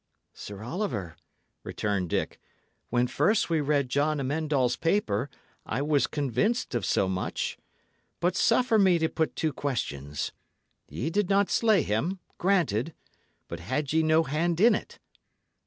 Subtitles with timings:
[0.33, 1.15] "Sir Oliver,"
[1.63, 2.39] returned Dick,
[2.89, 5.29] "when first we read John Amend All's paper,
[5.63, 7.55] I was convinced of so much.
[8.19, 10.31] But suffer me to put two questions.
[10.89, 12.95] Ye did not slay him; granted.
[13.47, 14.97] But had ye no hand in it?"